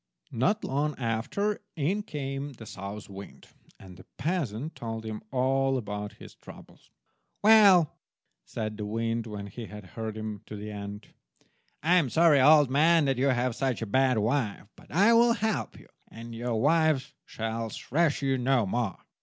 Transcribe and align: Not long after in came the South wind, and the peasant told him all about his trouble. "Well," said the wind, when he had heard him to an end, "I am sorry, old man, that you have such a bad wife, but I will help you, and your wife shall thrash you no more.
Not 0.31 0.63
long 0.63 0.97
after 0.97 1.61
in 1.75 2.01
came 2.01 2.53
the 2.53 2.65
South 2.65 3.07
wind, 3.07 3.49
and 3.79 3.97
the 3.97 4.05
peasant 4.17 4.73
told 4.75 5.05
him 5.05 5.21
all 5.29 5.77
about 5.77 6.13
his 6.13 6.33
trouble. 6.33 6.79
"Well," 7.43 7.99
said 8.43 8.77
the 8.77 8.85
wind, 8.87 9.27
when 9.27 9.45
he 9.45 9.67
had 9.67 9.85
heard 9.93 10.17
him 10.17 10.41
to 10.47 10.55
an 10.55 10.67
end, 10.67 11.07
"I 11.83 11.97
am 11.97 12.09
sorry, 12.09 12.41
old 12.41 12.71
man, 12.71 13.05
that 13.05 13.19
you 13.19 13.27
have 13.27 13.55
such 13.55 13.83
a 13.83 13.85
bad 13.85 14.17
wife, 14.17 14.63
but 14.75 14.89
I 14.91 15.13
will 15.13 15.33
help 15.33 15.77
you, 15.79 15.89
and 16.07 16.33
your 16.33 16.59
wife 16.59 17.13
shall 17.27 17.69
thrash 17.69 18.23
you 18.23 18.39
no 18.39 18.65
more. 18.65 18.97